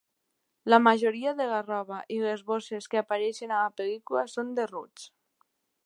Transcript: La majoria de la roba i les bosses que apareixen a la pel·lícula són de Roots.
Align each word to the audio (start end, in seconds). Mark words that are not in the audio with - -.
La 0.73 0.77
majoria 0.85 1.33
de 1.41 1.45
la 1.51 1.59
roba 1.67 1.99
i 2.15 2.19
les 2.23 2.41
bosses 2.47 2.91
que 2.95 3.03
apareixen 3.03 3.55
a 3.55 3.61
la 3.67 3.77
pel·lícula 3.83 4.25
són 4.37 4.53
de 4.61 4.71
Roots. 4.73 5.07